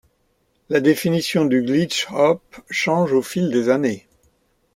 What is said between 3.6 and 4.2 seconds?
années.